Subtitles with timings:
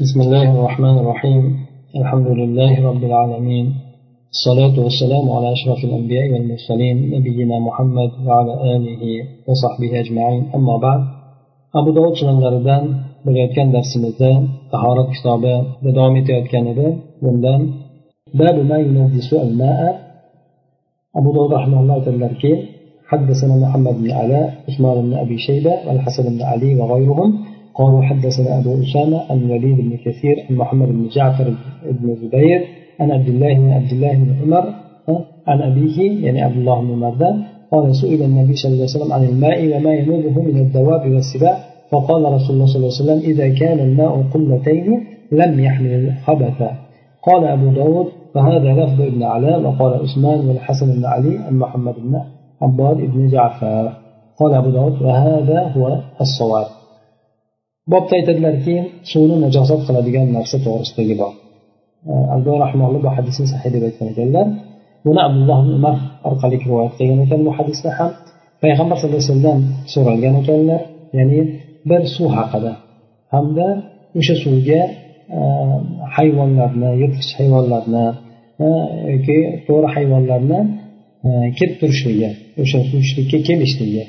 [0.00, 1.42] بسم الله الرحمن الرحيم.
[2.00, 3.66] الحمد لله رب العالمين.
[4.36, 9.02] الصلاة والسلام على أشرف الأنبياء والمرسلين نبينا محمد وعلى آله
[9.48, 10.42] وصحبه أجمعين.
[10.56, 11.00] أما بعد
[11.78, 12.84] أبو داود sunanlaridan
[13.24, 14.30] bo'layotgan darsimizda
[14.72, 15.56] tahorat kitobida
[15.96, 16.88] davom etayotgan edi
[17.24, 17.60] bundan
[21.18, 22.52] abu dovud rahmanalloh aytadilarki
[23.10, 27.30] حدثنا محمد بن علاء عثمان بن ابي شيبه والحسن بن علي وغيرهم
[27.74, 31.54] قالوا حدثنا أبو أسامة عن الوليد بن كثير عن محمد بن جعفر
[31.90, 32.64] بن زبير
[33.00, 34.74] عن عبد الله بن عبد الله بن عمر
[35.46, 37.34] عن أبيه يعني عبد الله بن عمر
[37.72, 41.58] قال سئل النبي صلى الله عليه وسلم عن الماء وما ينوبه من الدواب والسباع
[41.90, 46.62] فقال رسول الله صلى الله عليه وسلم إذا كان الماء قلتين لم يحمل الخبث.
[47.22, 52.20] قال أبو داود فهذا لفظ ابن علاء وقال عثمان والحسن بن علي عن محمد بن
[52.62, 53.92] عباد بن جعفر.
[54.40, 56.66] قال أبو داود وهذا هو الصواب.
[57.92, 58.74] Bobda aytadilarki
[59.10, 61.34] suvni najosat qiladigan narsa to'g'risidagi bob
[62.34, 64.46] abdu rahmonli bu hadisni sahiy deb aytgan ekanlar.
[65.06, 65.96] Buni abdulloh umar
[66.28, 68.10] orqali rivoyat qilgan ekan bu hadisni ham.
[68.62, 69.60] Payg'ambar sallallohu alayhi vasallam
[69.94, 70.80] so'ralgan ekanlar
[71.18, 71.40] ya'ni
[71.90, 72.72] bir suv haqida
[73.34, 73.66] hamda
[74.18, 74.80] o'sha suvga
[75.36, 75.40] e,
[76.16, 78.06] hayvonlarni yirtqich hayvonlarni
[78.64, 78.66] e,
[79.14, 80.60] yoki to'g'ri hayvonlarni
[81.26, 82.30] e, kelib turishligi
[82.62, 84.04] o'sha suvishlikka kelishligi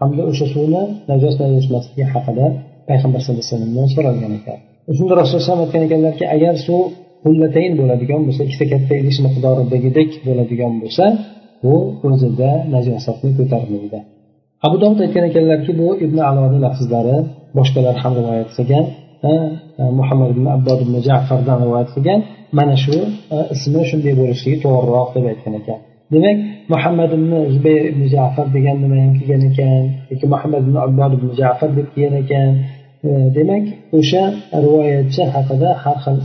[0.00, 2.46] hamda o'sha suvni najos najosmasligi haqida
[2.88, 4.58] payg'ambar sallallohu alayhi vasallamdan so'ralgan ekan.
[4.98, 6.82] Shunda rasululloh alayhi aytgan ekanlarki agar suv
[7.24, 11.04] qullatayn bo'ladigan bo'lsa ikkita katta idish miqdoridagidek bo'ladigan bo'lsa
[11.64, 11.74] bu
[12.08, 13.98] o'zida najosatni ko'tarmaydi.
[14.66, 17.16] Abu dovud aytgan ekanlarki bu ibn aloni lafzlari
[17.58, 18.84] boshqalar ham rivoyat qilgan
[19.98, 22.20] muhammad ibn abbod ibn jafardan rivoyat qilgan.
[22.58, 22.96] Mana shu
[23.54, 25.78] ismi shunday bo'lishligi to'g'riroq deb aytgan ekan.
[26.12, 26.36] Demak
[26.72, 31.28] muhammad ibn zubayr ibn jafar degan nima ham kelgan ekan yoki muhammad ibn abbod ibn
[31.40, 32.48] jafar deb kelgan ekan?
[33.08, 33.64] E, demak
[33.98, 34.22] o'sha
[34.64, 36.16] rivoyatchi haqida har xil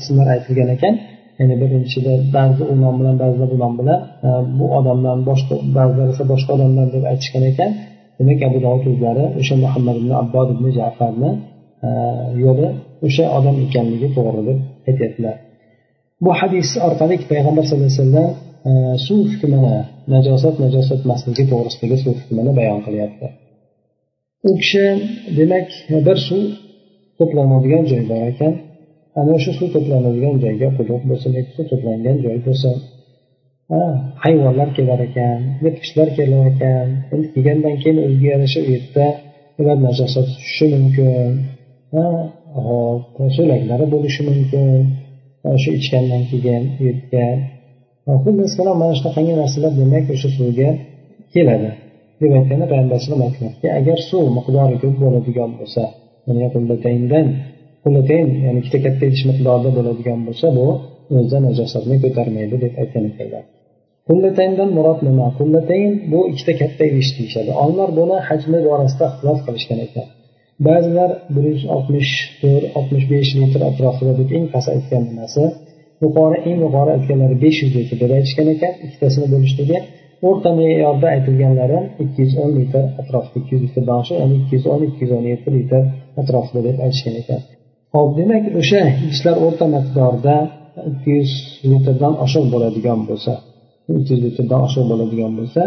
[0.00, 0.94] ismlar aytilgan ekan.
[1.38, 6.06] Ya'ni birinchida ba'zi u nom bilan ba'zida bu nom bilan e, bu odamdan boshqa ba'zilar
[6.14, 7.70] esa boshqa odamlar deb aytishgan ekan.
[8.18, 11.30] Demak abu dovud o'zlari o'sha muhammad ibn abbod ibn jafarni
[11.86, 11.88] e,
[12.44, 12.68] yo'li
[13.06, 14.58] o'sha odam ekanligi to'g'ri deb
[14.88, 15.36] aytyaptilar.
[16.24, 18.30] Bu hadis orqali payg'ambar sallallohu alayhi vasallam
[19.06, 19.74] suv hukmini
[20.14, 23.28] najosat najosat emasligi to'g'risidagi suv hukmini bayon qilyapti.
[24.46, 24.84] U kishi
[25.38, 25.68] demak
[26.06, 26.42] bir suv
[27.18, 28.52] to'planadigan joy bor ekan.
[29.18, 32.74] Ana o'sha suv to'planadigan joyga quduq bo'lsin yoki suv to'plangan joy bo'lsin.
[34.24, 36.86] Hayvonlar kelar ekan yirtqichlar kelar ekan.
[37.12, 39.06] Endi kelgandan keyin o'ziga yarasha u yerda
[39.60, 41.30] ular najosat tushishi mumkin.
[43.36, 44.80] So'laklari bo'lishi mumkin.
[45.62, 47.26] Shu ichgandan keyin u yerga.
[48.24, 50.70] Xullas mana shunaqangi narsalar demak o'sha suvga
[51.34, 51.70] keladi.
[52.20, 53.22] Deb aytganda payg'ambar alayhisalom
[53.80, 55.82] agar suv miqdori ko'p bo'ladigan bo'lsa
[56.26, 57.26] ya'ni qullatayndan
[57.84, 60.66] qullatayn ya'ni ikkita katta idish miqdorida bo'ladigan bo'lsa bu
[61.16, 63.44] o'zida najosatni ko'tarmaydi deb aytgan ekanlar
[64.08, 65.26] qullatayndan murod nima?
[65.38, 67.50] Qullatayn bu ikkita katta idish deyishadi.
[67.62, 70.06] Olimlar buni hajmi borasida ixtilof qilishgan ekan.
[70.66, 75.44] Ba'zilar bir yuz oltmish to'rt oltmish besh litr atrofida deb eng past aytgan nimasi
[76.04, 78.72] yuqori eng yuqori aytganlari besh yuz litr deb aytishgan ekan.
[78.86, 79.78] Ikkitasini bo'lishligi
[80.26, 84.66] o'rta me'yorda aytilganlari ikki yuz o'n litr atrofida ikki yuz litr oshiq ya'ni ikki yuz
[84.72, 85.82] o'n ikki yuz o'n yetti litr
[86.20, 87.40] atrofida deb aytishgan ekan.
[87.94, 90.36] Hop demak o'sha idishlar o'rta miqdorda
[90.90, 91.32] ikki yuz
[91.70, 93.32] litrdan oshiq bo'ladigan bo'lsa
[93.98, 95.62] ikki yuz litrdan oshiq bo'ladigan bo'lsa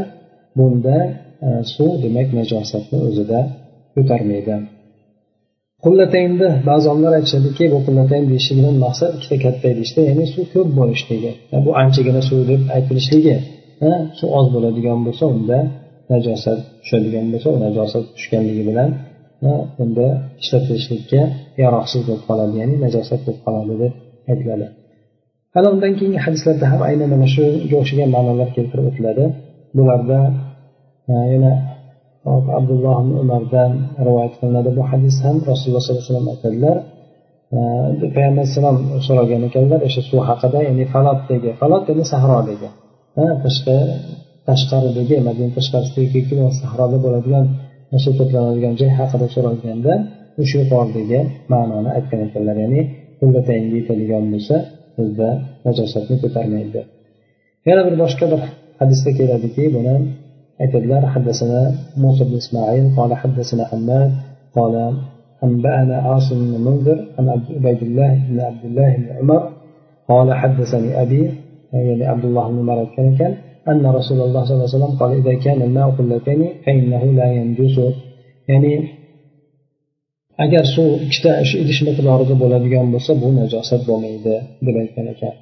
[0.57, 0.97] bunda
[1.47, 3.39] e, suv demak najosatni o'zida
[3.95, 4.55] ko'tarmaydi.
[5.85, 11.31] Qullataynni ba'zi olimlar aytishadiki bu qullatayn deyishligidan maqsad ikkita katta idishda ya'ni suv ko'p bo'lishligi.
[11.65, 13.35] Bu anchagina suv deb aytilishligi
[14.19, 15.57] suv oz bo'ladigan bo'lsa unda
[16.13, 18.89] najosat tushadigan bo'lsa u najosat tushganligi bilan
[19.83, 20.07] unda
[20.41, 21.21] ishlatilishlikka
[21.63, 23.93] yaroqsiz bo'lib qoladi ya'ni najosat bo'lib qoladi deb
[24.31, 24.65] aytiladi.
[25.55, 29.23] Hali undan keyingi hadislarda ham aynan mana shunga o'xshagan ma'nolar keltirib o'tiladi.
[29.77, 30.19] Bularda
[31.33, 31.53] yana
[32.59, 33.71] abdulloh umardan
[34.07, 34.69] rivoyat qilinadi.
[34.77, 36.77] Bu hadis ham rasululloh sollallohu alayhi vasallam aytadilar.
[38.15, 38.77] Payg'ambar alayhissalom
[39.07, 42.69] so'ragan ekanlar o'sha suv haqida ya'ni falotdagi falot ya'ni sahrodagi
[43.44, 43.76] tashqi
[44.48, 46.20] tashqaridagi madina tashqarisidagi
[46.60, 47.44] sahroda bo'ladigan
[48.04, 49.92] suv to'planadigan joy haqida so'ralganda
[50.40, 51.20] o'sha yuqoridagi
[51.52, 52.80] ma'noni aytgan ekanlar ya'ni
[53.20, 54.56] qullataynga yetadigan bo'lsa
[54.98, 55.28] bizda
[55.66, 56.80] najosatni ko'tarmaydi
[57.68, 58.40] yana bir boshqa bir
[58.80, 59.94] hadisda keladiki buni
[60.62, 61.60] aytadilar حدثنا
[62.02, 64.10] موسى بن اسماعيل قال حدثنا حماد
[64.56, 64.74] قال
[65.46, 69.42] أنبأنا عاصم بن منذر عن عبيد الله بن عبد الله بن عمر
[70.10, 71.22] قال حدثني أبي
[71.72, 73.34] يعني عبد الله بن عمر كان
[73.68, 77.76] أن رسول الله صلى الله عليه وسلم قال إذا كان الماء قلتين فإنه لا ينجس
[78.48, 78.72] يعني
[80.44, 84.34] agar suv ikkita shu idish miqdorida bo'ladigan bo'lsa bu najosat bo'lmaydi
[84.66, 85.34] deb aytgan ekan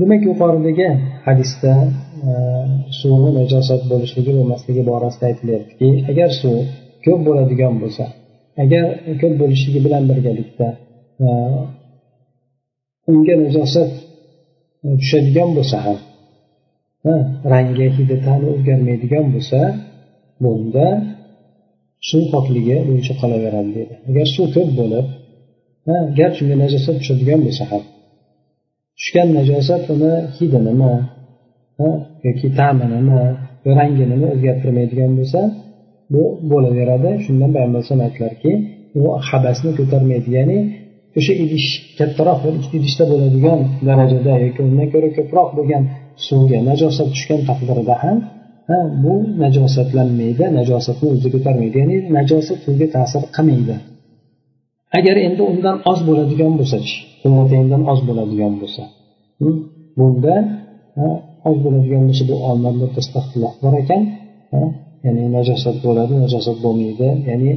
[0.00, 0.88] demak yuqoridagi
[1.26, 1.72] hadisda
[2.28, 2.30] e,
[3.00, 6.56] suvni najosat bo'lishligi bo'lmasligi borasida aytilyaptiki agar suv
[7.04, 8.04] ko'p bo'ladigan bo'lsa
[8.64, 8.84] agar
[9.20, 10.68] ko'p bo'lishligi bilan birgalikda
[11.24, 11.28] e,
[13.12, 14.07] unga najosat e,
[15.01, 15.99] tushadigan bo'lsa ham
[17.53, 19.59] rangi hidi ta'mi o'zgarmaydigan bo'lsa
[20.43, 20.87] bunda
[22.09, 25.05] suv pokligi bo'yicha qolaveradi deydi agar suv ko'p bo'lib
[26.19, 27.83] garchi unga najosat tushadigan bo'lsa ham
[28.97, 30.93] tushgan najosat uni hidi nima
[32.27, 33.21] yoki ta'minimi
[33.77, 35.41] rangini o'zgartirmaydigan bo'lsa
[36.13, 37.09] bu bo'laveradi.
[37.25, 38.51] Shundan payg'ambar alayhisalom aytdilarki
[38.99, 40.57] u habasni ko'tarmaydi ya'ni
[41.17, 41.67] o'sha idish
[41.99, 45.83] kattaroq bir ikkita idishda bo'ladigan darajada yoki undan ko'ra ko'proq bo'lgan
[46.27, 48.17] suvga najosat tushgan taqdirda ham
[48.69, 49.13] ha bu
[49.43, 51.75] najosatlanmaydi najosatni o'zida ko'tarmaydi.
[51.83, 53.75] Ya'ni najosat suvga ta'sir qilmaydi.
[54.97, 58.83] Agar endi undan oz bo'ladigan bo'lsachi quvvatingdan oz bo'ladigan bo'lsa
[59.99, 60.35] bunda
[61.49, 64.01] oz bo'ladigan bo'lsa bu olimlar o'rtasida ixtilof bor ekan
[65.05, 67.07] ya'ni najosat bo'ladi najosat bo'lmaydi.
[67.29, 67.51] Ya'ni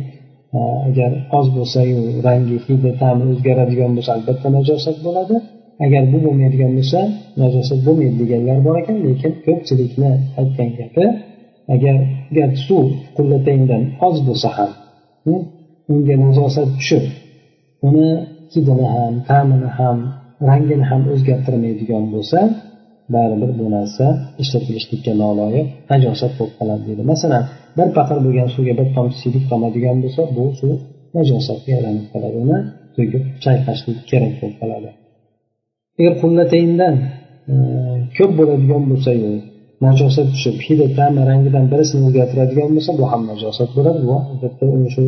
[0.88, 5.36] agar oz bo'lsayu rangi hidi ta'mi o'zgaradigan bo'lsa albatta najosat bo'ladi.
[5.84, 7.00] Agar bu bo'lmaydigan bo'lsa
[7.42, 10.10] najosat bo'lmaydi deganlar bor ekan lekin ko'pchilikni
[10.40, 11.04] aytgan gapi
[11.74, 11.96] agar
[12.36, 14.70] garchi suv qullatangdan oz bo'lsa ham
[15.24, 15.40] hm,
[15.92, 17.04] unga najosat tushib
[17.88, 18.08] uni
[18.52, 19.98] hidini ham ta'mini ham
[20.48, 22.38] rangini ham o'zgartirmaydigan bo'lsa
[23.14, 24.06] baribir bu narsa
[24.42, 27.44] ishlatilishlikka noloyiq najosat bo'lib qoladi deydi masalan
[27.78, 30.72] bir paqir bo'lgan suvga bir tomchi siydik tomadigan bo'lsa bu suv
[31.16, 32.36] najosatga aylanib qoladi.
[32.44, 32.58] Uni
[32.96, 34.90] to'kib chayqashlik kerak bo'lib qoladi.
[35.98, 36.94] Agar qullatayndan
[37.52, 37.54] e,
[38.16, 39.30] ko'p bo'ladigan bo'lsayu
[39.86, 44.00] najosat tushib hidi ta'mi rangidan birisini o'zgartiradigan bo'lsa bu ham najosat bo'ladi.
[44.08, 44.64] Bu albatta
[44.94, 45.04] shu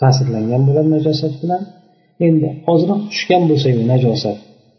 [0.00, 1.62] ta'sirlangan bo'ladi najosat bilan.
[2.26, 4.38] Endi ozroq tushgan bo'lsayu najosat.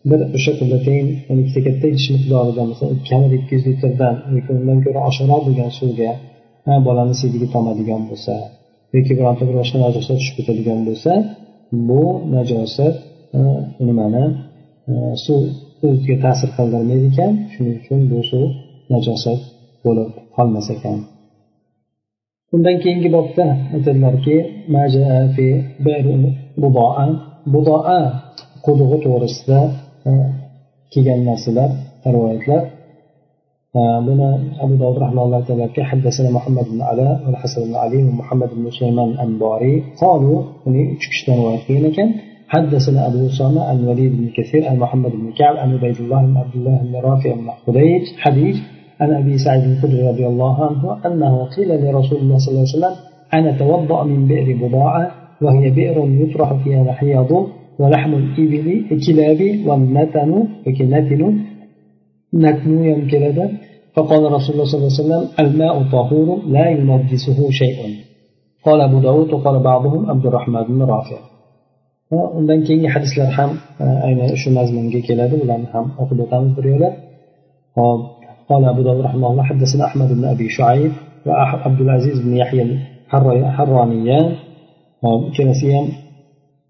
[0.10, 1.08] Bir o'sha qullatayn
[1.42, 6.12] ikkita katta idish miqdorida masalan kamida ikki yuz litrdan yoki undan ko'ra oshiqroq bo'lgan suvga
[6.88, 8.34] bolani siydigi tomadigan bo'lsa
[8.96, 11.12] yoki bironta bir boshqa najosat tushib ketadigan bo'lsa
[11.90, 12.04] bu
[12.36, 12.96] najosat
[13.88, 14.26] nimani
[15.26, 15.42] suv
[15.88, 17.34] o'ziga ta'sir qildirmaydi ekan.
[17.54, 18.46] Shuning uchun bu suv
[18.94, 19.40] najosat
[19.86, 20.98] bo'lib qolmas ekan.
[22.56, 24.36] Undan keyingi bobda aytadilarki
[27.54, 28.00] budoa
[28.66, 29.60] qudug'i to'g'risida
[30.94, 31.70] kelgan narsalar
[32.14, 32.62] rivoyatlar
[33.74, 34.28] buni
[34.64, 39.84] abu dovud rahmanalloh aytadilarki حدثنا محمد بن علاء والحسن بن علي ومحمد بن سليمان الأنباري.
[40.02, 42.10] قالوا uch kishidan rivoyat qilgan ekan
[42.52, 46.38] حدثنا أبو أسامة عن وليد بن كثير عن محمد بن كعب عن عبيد الله بن
[46.38, 48.58] عبد الله بن رافع بن حديج حديث
[49.02, 52.96] عن أبي سعيد الخدري رضي الله عنه أنه قيل لرسول الله صلى الله عليه وسلم
[53.34, 57.32] أنا توضأ من بئر بضاعة وهي بئر يطرح فيها الحيض
[57.80, 60.32] ولحم الإبل الكلاب والنتن
[60.68, 61.22] وكنتن
[62.34, 63.50] نتن يمكن
[63.96, 67.78] فقال رسول الله صلى الله عليه وسلم الماء طهور لا ينجسه شيء.
[68.66, 71.20] قال أبو داود وقال بعضهم عبد الرحمن بن رافع.
[72.12, 73.52] undan keyingi hadislar ham
[74.08, 76.90] aynan shu mazmunga keladi ularni ham o'qib o'tamiz bir yo'la
[77.78, 78.02] hop
[78.50, 80.92] قال أبو داود رحمه الله حدثنا أحمد بن أبي شعيب
[81.26, 82.64] وعبد العزيز بن يحيى
[83.14, 84.26] الحرانيان
[85.38, 85.88] كلاسيام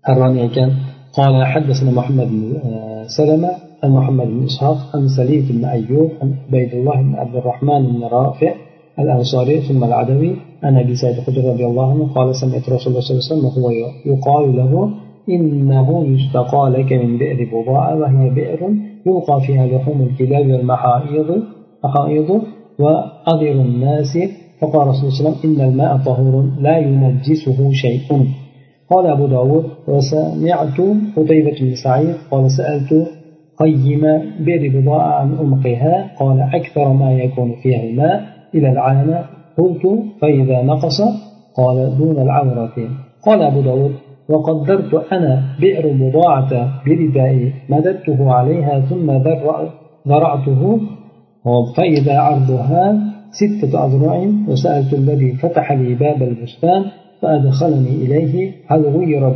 [0.04, 0.72] حراني كان.
[1.18, 3.52] قال حدثنا محمد بن آه، سلمة
[3.84, 8.04] عن محمد بن إسحاق عن سليم بن أيوب عن عبيد الله بن عبد الرحمن بن
[8.04, 8.54] رافع
[9.00, 13.12] الأنصاري ثم العدوي عن أبي سعيد الخدري رضي الله عنه قال سمعت رسول الله صلى
[13.18, 13.72] الله عليه وسلم وهو
[14.06, 14.90] يقال له
[15.30, 18.62] إنه يستقى لك من بئر بضاعة وهي بئر
[19.06, 21.44] يلقى فيها لحوم الكلاب والمحائض
[21.84, 22.42] محائض
[22.80, 24.18] وأضر الناس.
[24.62, 28.28] فقال رسول الله صلى الله عليه وسلم إن الماء طهور لا ينجسه شيء.
[28.90, 30.78] قال أبو داود وسمعت
[31.18, 33.08] قتيبة بن سعيد قال سألت
[33.62, 34.04] قيم
[34.46, 35.96] بئر بضاعة عن أمقها.
[36.20, 38.24] قال أكثر ما يكون فيها الماء
[38.56, 39.20] إلى العانة
[39.58, 39.84] قلت
[40.22, 41.02] فإذا نقص
[41.58, 42.76] قال دون العورة.
[43.26, 43.96] قال أبو داود
[44.30, 46.52] وقدرت أنا بئر بضاعة
[46.86, 49.12] بردائي مددته عليها ثم
[50.08, 50.80] ذرعته.
[51.78, 53.00] فإذا عرضها
[53.32, 54.16] ستة أذرع
[54.48, 56.86] وسألت الذي فتح لي باب البستان
[57.22, 58.52] فأدخلني إليه.
[58.68, 59.30] هل غير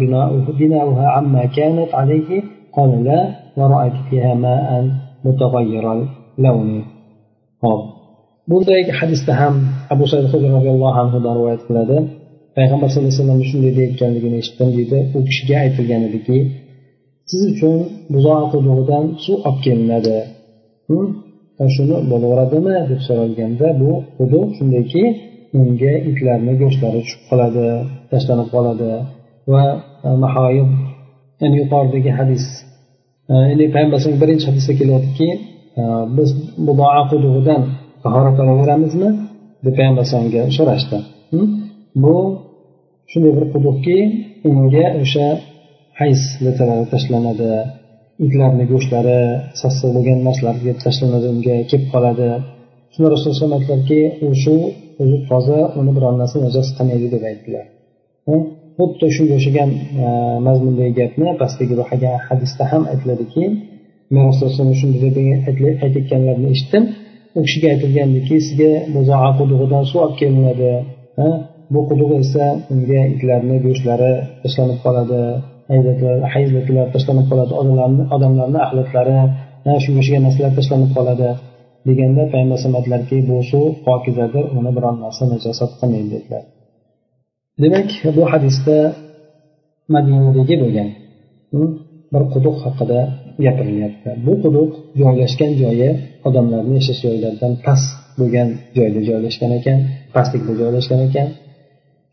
[0.59, 3.44] بناؤها عما كانت عليه؟ قال لا.
[3.58, 4.68] ورأيت فيها ماء
[5.24, 6.70] متغير اللون
[8.50, 9.54] bundagi hadisda ham
[9.94, 11.96] abu said hudri roziyallohu anhudan rivoyat qiladi
[12.56, 16.38] payg'ambar sallallohu alayhi vasallam shunday deyayotganligini eshitdim deydi u kishiga aytilgan ediki
[17.30, 17.76] siz uchun
[18.14, 20.18] buzoq qudug'idan suv olib kelinadi
[21.74, 25.02] shuni bo'laveradimi deb so'ralganda bu quduq shundayki
[25.60, 27.66] unga itlarni go'shtlari tushib qoladi
[28.10, 28.90] tashlanib qoladi
[29.52, 29.64] va
[30.24, 30.68] mahoyib
[31.40, 32.44] ya'ni yuqoridagi hadis
[33.29, 35.29] ya'ni payg'ambar alayhisalom birinchi hadisda kelyaptiki
[35.79, 35.83] e,
[36.17, 36.29] biz
[36.67, 37.61] muboa qudug'idan
[38.03, 39.09] tahorat olaveramizmi
[39.65, 40.97] deb payg'ambar alayhisalomga so'rashdi.
[42.03, 42.15] Bu
[43.11, 43.97] shunday bir quduqki
[44.49, 45.27] unga o'sha
[45.99, 47.51] hays litralari tashlanadi
[48.25, 49.19] itlarni go'shtlari
[49.61, 50.55] sassiq bo'lgan narsalar
[50.85, 52.29] tashlanadi unga kelib qoladi.
[52.93, 54.55] Shunda rasululloh alayhi aytdilarki u shu
[55.01, 57.65] o'zi toza uni biror narsa najoz qilmaydi deb aytdilar.
[58.77, 59.69] Xuddi shunga o'xshagan
[60.03, 60.07] e,
[60.47, 63.43] mazmundagi gapni pastdagi ruhaga hadisda ham aytiladiki
[64.13, 65.17] men rasululloh shunday deb
[65.85, 66.83] aytayotganlarini eshitdim.
[67.37, 68.71] U kishiga aytilgandiki sizga
[69.39, 70.73] qudug'idan suv olib kelinadi
[71.73, 74.11] bu quduq esa unga itlarni go'shtlari
[74.43, 75.21] tashlanib qoladi
[76.33, 79.17] hayzliklar tashlanib qoladi odamlarni odamlarni axlatlari
[79.83, 81.29] shunga o'xshagan narsalar tashlanib qoladi
[81.87, 86.43] deganda payg'ambar alayhisalom aytdilarki bu suv pokizadir uni biron narsa najosat qilmaydi dedilar.
[87.63, 88.77] Demak bu hadisda
[89.93, 90.89] madinadagi bo'lgan
[91.51, 91.71] hmm,
[92.13, 92.99] bir quduq haqida
[93.45, 94.09] gapirilyapti.
[94.25, 94.71] Bu quduq
[95.01, 95.89] joylashgan joyi
[96.27, 97.87] odamlarni yashash joylaridan past
[98.19, 99.77] bo'lgan joyda joylashgan ekan
[100.15, 101.27] pastlikda joylashgan ekan.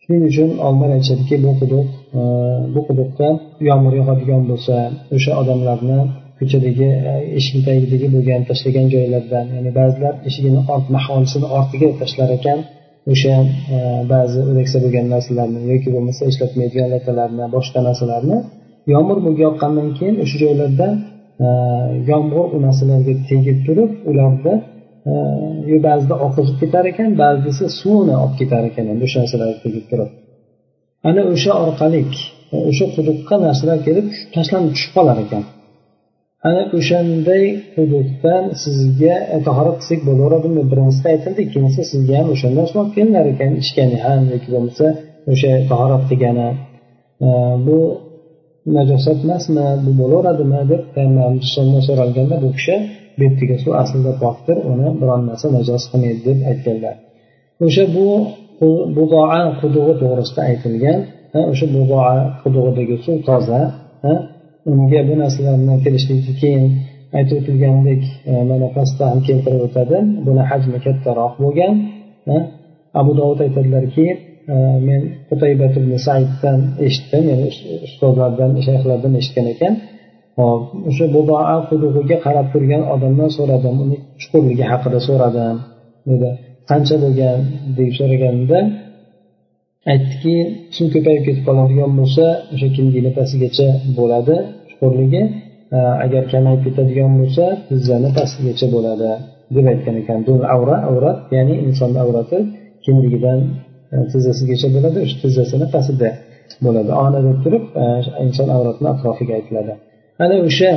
[0.02, 2.20] Shuning uchun olimlar aytishadiki bu quduq e,
[2.74, 3.28] bu quduqqa
[3.68, 4.74] yomg'ir yog'adigan bo'lsa
[5.16, 5.98] o'sha odamlarni
[6.38, 12.58] ko'chadagi e, eshik tagidagi bo'lgan tashlagan joylardan ya'ni ba'zilar eshigini ort maholisini ortiga tashlar ekan
[13.10, 13.34] o'sha
[13.76, 13.78] e,
[14.12, 18.38] ba'zi o'laksa bo'lgan narsalarni yoki bo'lmasa ishlatmaydigan latalarni boshqa narsalarni
[18.94, 20.88] yomg'ir yoqqandan keyin o'sha joylarda
[21.44, 21.48] e,
[22.10, 24.52] yomg'ir u narsalarga tegib turib ularda
[25.10, 30.10] e, ba'zida oqizib ketar ekan ba'zisi suvni olib ketar ekan endi o'sha narsalar tegib turib.
[31.08, 32.00] Ana o'sha orqali
[32.70, 34.06] o'sha quduqqa narsalar kelib
[34.36, 35.44] tashlanib tushib qolar ekan.
[36.48, 37.44] Ana o'shanday
[37.74, 40.62] hududdan sizga e, tahorat qilsak bo'laveradimi?
[40.70, 44.86] Birinchisida aytildi ikkinchisida sizga ham o'shandan suv kelinar ekan ichgani ham yoki bo'lmasa
[45.32, 46.48] o'sha tahorat qilgani
[47.26, 47.28] e,
[47.66, 47.78] bu
[48.76, 49.66] najosat emasmi?
[49.84, 50.60] Bu bo'laveradimi?
[50.72, 52.74] deb payg'ambarimiz so'ralganda bu kishi
[53.16, 56.94] bu yerdagi suv aslida pokdir uni biron narsa najos qilmaydi deb aytganlar.
[57.66, 58.06] O'sha bu
[58.96, 60.98] budoa qudug'i to'g'risida aytilgan
[61.52, 63.60] o'sha budoa qudug'idagi suv toza
[64.70, 66.64] unga bu narsalarni kelishlikdan keyin
[67.18, 68.02] aytib o'tilgandek
[68.50, 69.96] mana pastda ham keltirib o'tadi.
[70.26, 71.74] Buni hajmi kattaroq bo'lgan
[73.00, 74.06] abu dovud aytadilarki
[74.54, 74.54] e,
[74.88, 75.00] men
[75.30, 77.46] qutaybat ibn saiddan eshitdim ya'ni
[77.86, 79.74] ustozlardan shayxlardan eshitgan ekan.
[80.40, 85.56] Hop o'sha budoa qudug'iga qarab turgan odamdan so'radim uni chuqurligi haqida so'radim
[86.10, 86.30] dedi.
[86.70, 87.38] Qancha bo'lgan
[87.78, 88.58] deb so'raganimda
[89.90, 90.34] aytdiki
[90.74, 92.24] kim ko'payib ketib qoladigan bo'lsa
[92.54, 94.36] o'sha kindini pastigacha bo'ladi
[94.70, 95.22] chuqurligi
[95.76, 99.10] e, agar kamayib ketadigan bo'lsa tizzani pastigacha bo'ladi
[99.56, 100.18] deb aytgan ekan.
[100.56, 102.38] Avra avrat ya'ni insonni avrati
[102.84, 103.38] kindigidan
[103.94, 106.10] e, tizzasigacha bo'ladi o'sha tizzasini pastida
[106.64, 106.90] bo'ladi.
[107.04, 107.84] Ona deb turib e,
[108.26, 109.72] inson avratini atrofiga aytiladi.
[110.24, 110.70] Ana o'sha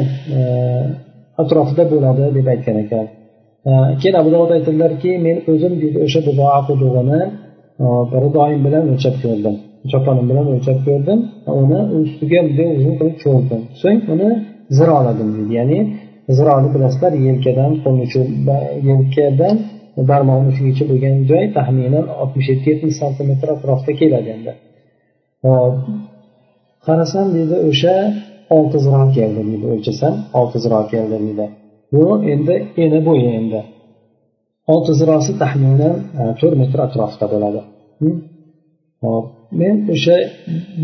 [1.42, 3.06] atrofida bo'ladi deb aytgan ekan.
[4.02, 7.22] Keyin abu dovud aytadilarki men o'zim deydi o'sha budoa qudug'ini
[8.24, 9.56] ridoyim bilan o'lchab ko'rdim.
[9.92, 11.20] Choponim bilan o'lchab ko'rdim
[11.62, 14.30] uni ustiga bunday uzun qilib cho'rdim so'ng uni
[14.78, 15.80] ziroladim deydi ya'ni
[16.38, 17.72] zironi bilasizlar yelkadan
[18.90, 19.56] yelkadan
[20.10, 24.52] barmoqni uchigacha bo'lgan joy taxminan oltmish yetti yetmish santimetr atrofida keladi endi.
[25.46, 25.76] Hop
[26.86, 27.96] qarasam deydi o'sha
[28.58, 31.46] olti ziro keldi deydi o'lchasam olti ziro keldi deydi
[31.94, 33.62] bu endi eni bo'yi endi.
[34.74, 37.62] Olti zirosi taxminan e, to'rt metr atrofida bo'ladi.
[39.06, 39.26] Hop
[39.62, 40.18] men o'sha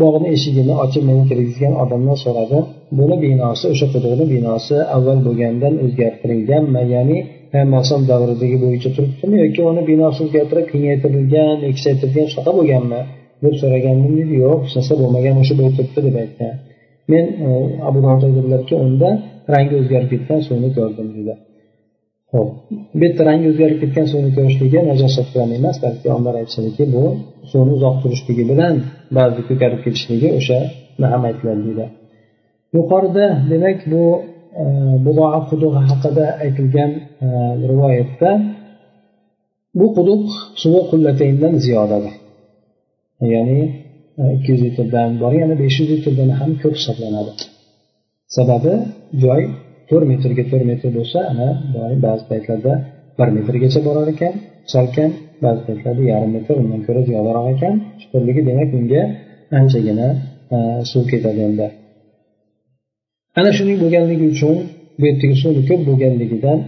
[0.02, 2.64] bog'ni eshigini ochib meni kirgizgan odamdan so'radim
[2.98, 7.18] buni binosi o'sha quduqni binosi avval bo'lgandan o'zgartirilganmi ya'ni
[7.52, 11.80] payg'ambar davridagi bo'yicha turibdimi yoki uni binosi o'zgartirib kengaytirilgan yoki
[12.32, 13.02] shunaqa bo'lganmi?
[13.44, 16.54] deb so'ragandim deydi yo'q hech narsa bo'lmagan o'sha bo'yi turibdi deb aytgan
[17.12, 17.48] men e,
[17.88, 19.08] abu aytadilarki unda
[19.54, 21.34] rangi o'zgarib ketgan suvni ko'rdim dedi.
[22.34, 22.50] Ho'p
[23.00, 27.04] bitta rangi o'zgarib ketgan suvni ko'rishligi najosat bilan emas balki olimlar aytishadiki bu
[27.50, 28.74] suvni uzoq turishligi bilan
[29.18, 30.58] ba'zi ko'karib ketishligi o'sha
[31.12, 31.86] ham aytiladi deydi.
[32.76, 34.04] Yuqorida demak bu
[34.62, 34.64] e,
[35.04, 36.90] budoa qudug'i haqida aytilgan
[37.26, 37.28] e,
[37.70, 38.30] rivoyatda
[39.78, 40.24] bu quduq
[40.62, 42.14] suvi qullatayndan ziyodadir.
[43.34, 43.60] Ya'ni
[44.20, 47.32] e, ikki yuz litrdan bor yana besh yuz litrdan ham ko'p hisoblanadi.
[48.36, 48.74] Sababi
[49.24, 49.42] joy
[49.92, 51.48] to'rt metrga to'rt metr bo'lsa ana
[52.06, 52.72] ba'zi paytlarda
[53.18, 54.34] bir metrgacha borar ekan.
[54.72, 55.10] Salkam
[55.44, 57.74] ba'zi paytlarda yarim metr undan ko'ra ziyodaroq ekan.
[58.00, 59.02] Chuqurligi demak unga
[59.60, 60.08] anchagina
[60.54, 60.58] e,
[60.90, 61.66] suv ketadi endi
[63.40, 64.56] ana shuning bo'lganligi uchun
[64.98, 66.58] bu yerdagi suvni ko'p bo'lganligidan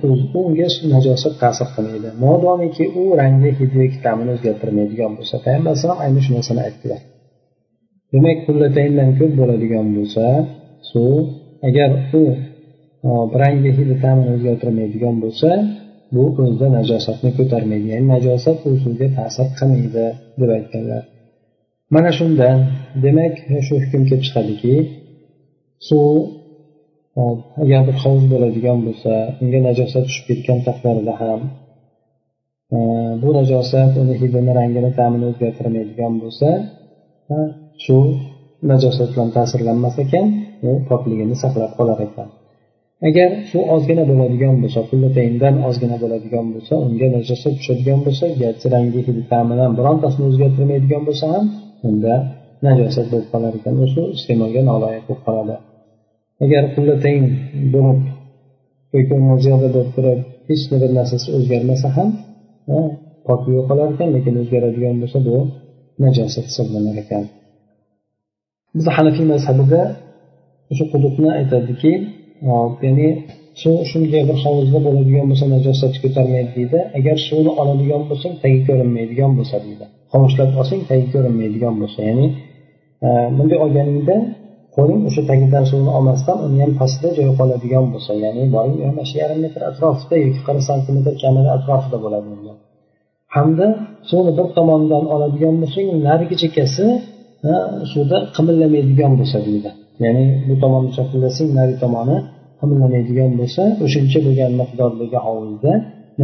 [0.40, 2.09] unga najosat ta'sir qilmaydi.
[2.25, 7.00] Modomiki u rangi hidi yoki ta'mini o'zgartirmaydigan bo'lsa payg'ambar alayhisalom ayni shu narsani aytdilar.
[8.12, 10.25] Demak qullatayndan ko'p bo'ladigan bo'lsa
[10.90, 11.16] suv
[11.69, 11.90] agar
[12.21, 12.23] u
[13.43, 15.51] rangi hidi ta'mini o'zgartirmaydigan bo'lsa
[16.15, 17.87] bu o'zida najosatni ko'tarmaydi.
[17.95, 20.07] Ya'ni najosat u suvga ta'sir qilmaydi
[20.41, 21.03] deb aytganlar.
[21.95, 22.59] Mana shundan
[23.05, 23.35] demak
[23.67, 24.75] shu hukm kelib chiqadiki
[25.89, 26.15] suv
[27.63, 31.41] agar bir hovuz bo'ladigan bo'lsa unga najosat tushib ketgan taqdirda ham
[33.23, 36.49] bu najosat uni hidini rangini ta'mini o'zgartirmaydigan bo'lsa
[37.85, 37.99] shu
[38.71, 40.27] najosat bilan ta'sirlanmas ekan
[40.69, 42.29] u pokligini saqlab qolar ekan.
[43.09, 49.01] Agar shu ozgina bo'ladigan bo'lsa qullatayndan ozgina bo'ladigan bo'lsa unga najosat tushadigan bo'lsa garchi rangi
[49.07, 51.45] hidi ta'midan birontasini o'zgartirmaydigan bo'lsa ham
[51.89, 52.15] unda
[52.67, 53.75] najosat bo'lib qolar ekan.
[53.83, 53.87] U
[54.17, 55.57] iste'molga noloyiq bo'lib qoladi.
[56.45, 57.25] Agar qullatayn
[57.75, 58.01] bo'lib
[58.95, 62.09] yoki undan ziyoda bo'lib turib hech bir narsasi o'zgarmasa ham
[63.27, 65.37] pok yo'qolar ekan lekin o'zgaradigan bo'lsa bu
[66.05, 67.25] najosat hisoblanar ekan.
[68.77, 69.83] Biz hanafiy mazhabida
[70.73, 71.93] o'sha quduqni aytadiki
[72.85, 73.09] ya'ni
[73.62, 76.79] suv shunday bir hovuzda bo'ladigan bo'lsa najosatni ko'tarmaydi deydi.
[76.99, 79.85] Agar suvni oladigan bo'lsang tagi ko'rinmaydigan bo'lsa deydi.
[80.12, 81.99] Hovuchlab olsang tagi ko'rinmaydigan bo'lsa.
[82.09, 82.26] Ya'ni
[83.37, 84.17] bunday olganingda
[84.76, 88.12] qo'ling o'sha tagidan suvni olmasdan uni ham pastida joy qoladigan bo'lsa.
[88.25, 92.29] Ya'ni boring mana shu yarim metr atrofida yoki qirq santimetr kamida atrofida bo'ladi
[93.37, 93.67] hamda
[94.11, 96.85] suvni bir tomonidan oladigan bo'lsang narigi chekkasi
[97.93, 99.71] suvda qimillamaydigan bo'lsa deydi.
[100.03, 102.17] Ya'ni bu tomonni chaqillasang nari tomoni
[102.61, 105.73] qimillamaydigan bo'lsa o'shancha bo'lgan miqdordagi hovlida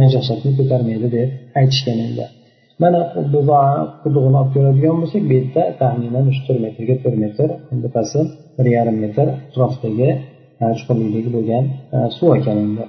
[0.01, 2.25] najosatni ko'tarmaydi deb aytishgan endi
[2.83, 2.99] mana
[4.03, 7.49] qudug'ini olib ko'radigan bo'lsak bu yerda taxminan uch to'rt metrga to'rt metr
[7.83, 8.19] bittasi
[8.57, 10.09] bir yarim metr atrofidagi
[10.61, 11.63] e, chuqurlikdagi bo'lgan
[11.95, 12.85] e, suv ekan endi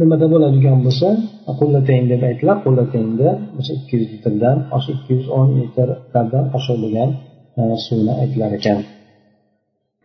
[0.00, 1.08] nimada bo'ladigan bo'lsa
[1.60, 2.60] qullatayn deb aytiladi.
[2.66, 3.28] Qullataynda
[3.58, 7.10] o'sha ikki yuz litrdan osh ikki yuz o'n litrlardan oshiq bo'lgan
[7.60, 8.78] e, suvni aytilar ekan.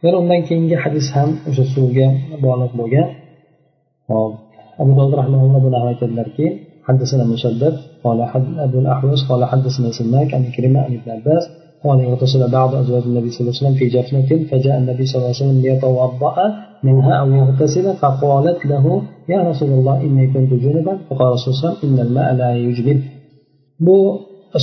[0.04, 2.08] yana undan keyingi hadis ham o'sha suvga
[2.44, 3.06] bog'liq bo'lgan
[4.10, 4.32] hop
[4.82, 6.46] abu dovud rahmaulloh buni ham aytadilarki
[6.88, 11.44] حدثنا مسدد قال حد أبو الأحوص قال حدثنا سماك عن كريمة عن ابن عباس
[11.84, 15.32] قال اغتسل بعض أزواج النبي صلى الله عليه وسلم في جفنة فجاء النبي صلى الله
[15.32, 16.36] عليه وسلم ليتوضأ
[16.86, 18.84] منها أو يغتسل فقالت له
[19.32, 23.00] يا رسول الله إني كنت جنبا فقال رسول الله إن الماء لا يجلب
[23.86, 23.96] bu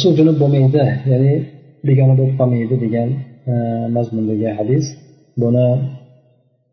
[0.02, 1.34] suv junub bo'lmaydi ya'ni
[1.88, 3.10] begona bo'lib qolmaydi degan
[3.96, 4.86] mazmundagi hadis
[5.43, 5.67] buni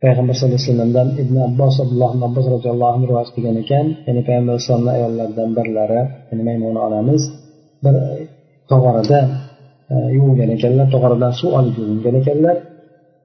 [0.03, 3.85] payg'ambar sallallohu alayhi vasallamdan ibn abbos abdulloh ibn abbos roziyallohu anhu rivoyat qilgan ekan.
[4.07, 7.21] Ya'ni payg'ambar alayhisalomni ayollaridan birlari ya'ni maymuna onamiz
[7.83, 7.95] bir
[8.71, 9.19] tog'orada
[9.93, 12.55] e, yuvingan ekanlar tog'oradan suv olib yuvingan ekanlar.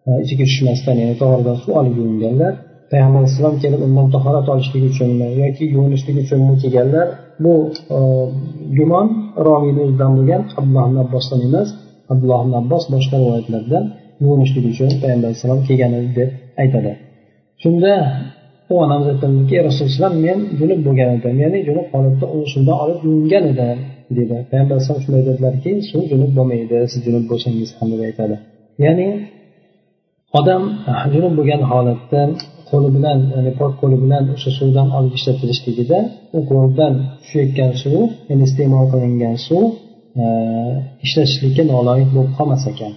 [0.09, 2.53] E, ichiga tushmasdan ya'ni tog'oradan suv olib yuvinganlar
[2.92, 7.07] payg'ambar alayhissalom kelib undan tahorat olishlik uchunmi yoki yuvinishlik uchunmi kelganlar.
[7.44, 7.55] Bu
[7.96, 7.99] e,
[8.79, 9.07] gumon
[9.46, 11.68] romiyni o'zidan bo'lgan abdulloh ibn abbosdan emas
[12.12, 13.79] abdulloh ibn abbos boshqa rivoyatlarda
[14.23, 16.31] yuvinishlik uchun payg'ambar alayhissalom kelgan edi deb
[16.63, 16.93] aytadi.
[17.63, 17.93] Shunda
[18.73, 23.79] u onamiz aytadiki rasululloh men junub bo'lgan edim ya'ni junub holatda uni olib yuvingan edim
[24.19, 24.37] dedi.
[24.51, 28.37] Payg'ambar alayhisalom shunday dedilarki suv junub bo'lmaydi siz junub bo'lsangiz ham deb aytadi.
[28.85, 29.09] Ya'ni
[30.39, 30.63] odam
[31.13, 32.21] junub bo'lgan holatda
[32.71, 35.99] qo'li bilan ya'ni pok qo'li bilan o'sha suvdan olib ishlatilishligida
[36.37, 39.65] u qo'ldan tushayotgan suv ya'ni iste'mol qilingan suv
[41.07, 42.93] ishlatishlikka noloyiq bo'lib qolmas ekan.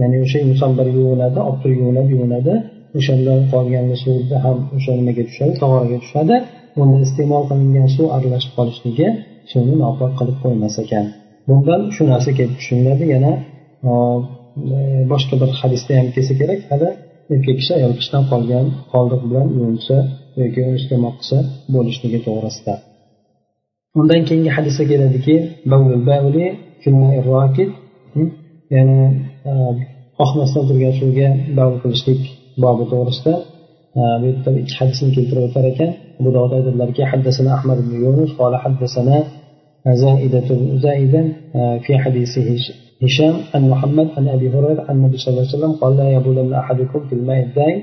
[0.00, 2.54] Ya'ni o'sha inson bir yuvinadi olib turib yuvinadi yuvinadi.
[2.98, 6.34] O'shandan qolgan suvda ham o'sha nimaga tushadi tog'oraga tushadi.
[6.80, 9.06] Unda iste'mol qilingan suv aralashib qolishligi
[9.50, 11.04] suvni nopok qilib qo'ymas ekan.
[11.48, 13.04] Bundan shu narsa kelib tushuniladi.
[13.14, 13.32] Yana
[15.12, 16.60] boshqa bir hadisda ham kelsa kerak.
[16.70, 16.88] Hali
[17.34, 19.96] erkak kishi ayol kishidan qolgan qoldiq bilan yuvinsa
[20.40, 21.38] yoki uni iste'mol qilsa
[21.74, 22.74] bo'lishligi to'g'risida.
[24.00, 25.34] Undan keyingi hadisda keladiki
[28.74, 28.98] ya'ni
[30.23, 31.27] oqmasdan turgan suvga
[31.57, 32.21] bavl qilishlik
[32.63, 33.33] bobi to'g'risida
[34.21, 38.53] bu yerda ikki hadisni keltirib o'tar ekan abu dovud aytadilarki haddasana ahmad ibn yunus قال
[38.63, 39.17] حدثنا
[40.03, 40.49] زائدة
[40.85, 41.21] زائدا
[41.83, 42.31] في حديث
[43.03, 46.53] هشام عن محمد عن ابي هريره عن النبي صلى الله عليه وسلم قال لا يبولن
[46.61, 47.79] احدكم في الماء الدائم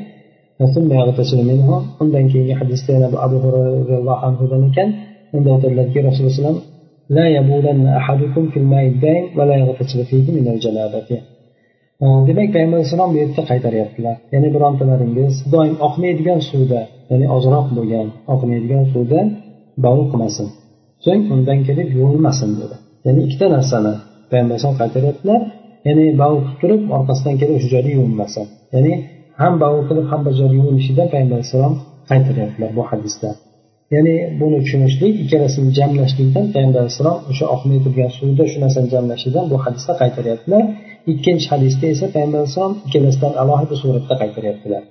[0.75, 1.69] ثم يغتسل منه
[2.03, 4.89] undan keyingi hadisda yana abu hurayra roziyallohu anhudan ekan
[5.37, 6.71] unda aytadilarki rasululloh alayhi
[7.17, 11.11] لا يبولن أحدكم في الماء الدائم ولا يغتسل فيه من الجنابة
[12.06, 14.16] Hm, demak payg'ambar alayhissalom bu yerda qaytaryaptilar.
[14.34, 19.20] Ya'ni birontalaringiz doim oqmaydigan suvda ya'ni ozroq bo'lgan oqmaydigan suvda
[19.86, 20.48] bovul qilmasin.
[21.06, 22.76] So'ng undan kelib yuvilmasin dedi.
[23.06, 23.94] Ya'ni ikkita narsani
[24.30, 25.40] payg'ambar alayhisalom qaytaryaptilar.
[25.88, 28.46] Ya'ni bovul qilib turib orqasidan kelib o'sha joyda yuvinmasin.
[28.76, 28.94] Ya'ni
[29.42, 31.74] ham bovul qilib ham bir joyda yuvinishidan payg'ambar alayhissalom
[32.12, 33.30] qaytaryaptilar bu hadisda.
[33.96, 39.58] Ya'ni buni tushunishlik ikkalasini jamlashlikdan payg'ambar alayhissalom o'sha oqmay turgan suvda shu narsani jamlashidan bu
[39.66, 40.64] hadisda qaytaryaptilar.
[41.12, 44.84] Ikkinchi hadisda esa payg'ambar alayhissalom ikkalasidan alohida suratda qaytaryaptilar.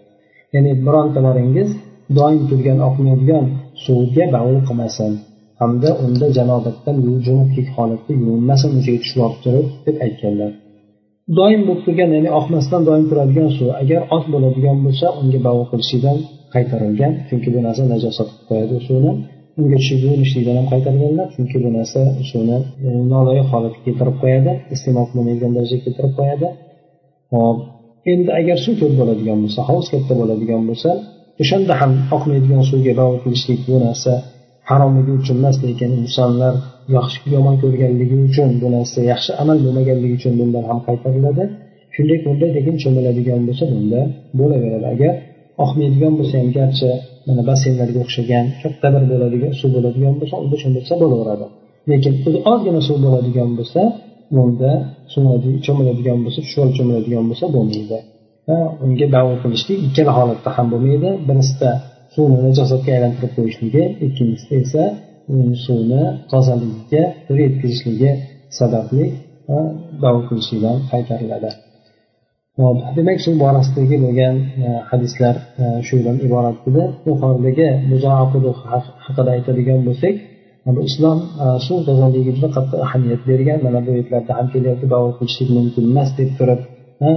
[0.54, 1.70] Ya'ni birontalaringiz
[2.18, 3.44] doim turgan oqmaydigan
[3.84, 5.12] suvga bavul qilmasin.
[5.60, 6.96] Hamda unda janobatdan
[7.26, 10.50] junublik holatda yuvinmasin o'shaga tushib olib turib deb aytganlar.
[11.38, 16.18] Doim bo'lib turgan ya'ni oqmasdan doim turadigan suv agar oz bo'ladigan bo'lsa unga bavul qilishlikdan
[16.54, 19.12] qaytarilgan chunki bu narsa najosat qilib qo'yadi suvni.
[19.60, 25.06] Unga tushib yuvinishlikdan ham qaytarganlar chunki bu narsa suvni e, noloyiq holatga keltirib qo'yadi iste'mol
[25.10, 26.46] qilinmaydigan darajaga keltirib qo'yadi.
[27.34, 27.58] Hop
[28.12, 30.90] endi agar suv ko'p bo'ladigan bo'lsa hovuz katta bo'ladigan bo'lsa
[31.42, 34.12] o'shanda ham oqmaydigan suvga bavul qilishlik bu narsa
[34.70, 36.54] haromligi uchun emas lekin insonlar
[36.96, 41.44] yaxshi yomon ko'rganligi uchun bu narsa yaxshi amal bo'lmaganligi uchun bundan ham qaytariladi.
[41.94, 44.00] Shunday bunday lekin cho'miladigan bo'lsa bunda
[44.38, 44.86] bo'laveradi.
[44.94, 45.12] Agar
[45.64, 46.90] oqmaydigan bo'lsa ham garchi
[47.26, 51.46] mana basseynlarga o'xshagan katta bir bo'ladigan suv bo'ladigan bo'lsa unda cho'milsa bo'laveradi.
[51.90, 52.12] Lekin
[52.52, 53.80] ozgina suv bo'ladigan bo'lsa
[54.36, 54.72] bunda
[55.66, 57.98] cho'miladigan bo'lsa shuol cho'miladigan bo'lsa bo'lmaydi.
[58.84, 61.10] Unga davo qilishlik ikkala holatda ham bo'lmaydi.
[61.28, 61.70] Birisida
[62.14, 64.82] suvni najosatga aylantirib qo'yishligi ikkinchisida esa
[65.64, 67.04] suvni tozaligiga
[67.42, 68.10] yetkazishligi
[68.58, 69.04] sababli
[70.02, 71.50] davo qilishlikdan qaytariladi.
[72.62, 76.84] Hop demak shu borasidagi bo'lgan e, hadislar e, shu bilan iborat edi.
[77.08, 77.68] Yuqoridagi
[79.06, 80.14] haqida aytadigan bo'lsak
[80.88, 83.58] islom e, suv tozaligiga juda qattiq ahamiyat bergan.
[83.66, 86.60] Mana bu yerlarda ham kelyapti bavo qilishlik mumkin emas deb turib
[87.06, 87.10] e,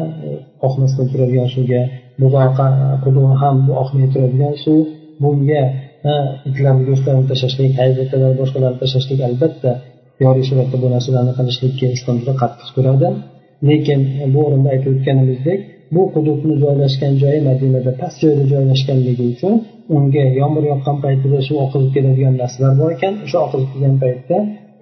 [0.68, 1.82] oqmasdan turadigan suvga
[2.22, 2.68] muzoqa
[3.04, 4.80] qudug'i ham bu oqmay turadigan suv.
[5.24, 5.64] Bunga
[6.12, 6.14] e,
[6.50, 9.72] itlarni go'shtlarini tashlashlik hayvatalar boshqalarni tashlashlik albatta
[10.22, 13.10] joriy suratda bu narsalarni qilishlikka islom juda qattiq turadi.
[13.70, 14.00] Lekin
[14.34, 15.60] bu o'rinda aytib o'tganimizdek
[15.96, 19.54] bu hududni joylashgan joyi madinada past joyda joylashganligi uchun
[19.96, 23.14] unga yomg'ir yoqqan paytida suv oqizib keladigan narsalar bor ekan.
[23.26, 24.38] O'sha oqizib kelgan paytda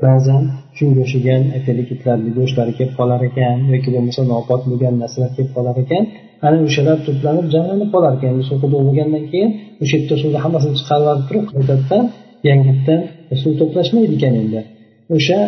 [0.06, 0.44] ba'zan
[0.78, 5.76] shunga o'xshagan aytaylik itlarni go'shtlari kelib qolar ekan yoki bo'lmasa nopok bo'lgan narsalar kelib qolar
[5.84, 6.04] ekan.
[6.48, 8.34] Ana o'shalar to'planib jamlanib qolar ekan.
[8.50, 9.50] Suv quduq bo'lgandan keyin
[9.84, 12.04] o'sha yerda suvni hammasini chiqarib turib qaytadan
[12.50, 13.00] yangitdan
[13.42, 14.60] suv to'plashmaydi ekan endi.
[15.18, 15.40] O'sha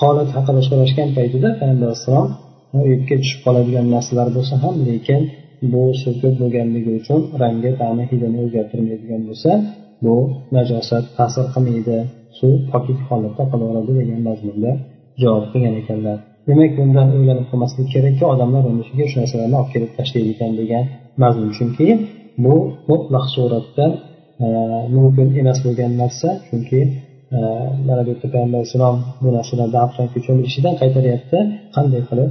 [0.00, 2.28] holat haqida so'rashgan paytida payg'ambar alayhissalom
[2.76, 5.20] uyibga tushib qoladigan narsalar bo'lsa ham lekin
[5.72, 9.50] bu suv ko'p bo'lganligi uchun rangi ta'mi hidini o'zgartirmaydigan bo'lsa
[10.04, 10.14] bu
[10.56, 11.96] najosat ta'sir qilmaydi.
[12.38, 14.70] Suv poklik holatda qolaveradi degan mazmunda
[15.22, 16.18] javob qilgan ekanlar.
[16.48, 20.84] Demak bundan o'ylanib qolmaslik kerakki odamlar unishiga shu narsalarni olib kelib tashlaydi ekan degan
[21.22, 21.50] mazmun.
[21.58, 21.86] Chunki
[22.44, 22.54] bu
[22.90, 23.86] mutlaq suratda
[24.44, 24.46] e,
[24.96, 26.28] mumkin emas bo'lgan narsa.
[26.48, 26.80] Chunki
[27.36, 27.38] e,
[27.88, 31.38] mana bu yerda payg'ambar alayhissalom bu narsalarni cho'milishidan qaytaryapti.
[31.76, 32.30] Qanday qilib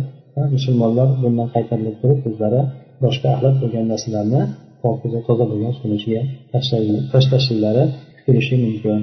[0.54, 2.61] musulmonlar bundan qaytarilib turib o'zlari
[3.04, 4.42] boshqa axlat bo'lgan narsalarni
[4.82, 6.22] pokiza toza bo'lgan suvni ichiga
[7.12, 7.85] tashlashlari
[8.16, 9.00] kutilishi mumkin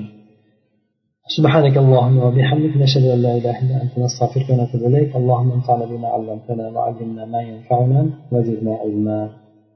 [1.37, 6.07] سبحانك اللهم وبحمدك نشهد ان لا اله الا انت نستغفرك ونتوب اليك اللهم انفعنا بما
[6.15, 7.99] علمتنا وعلمنا ما ينفعنا
[8.31, 9.19] وزدنا علما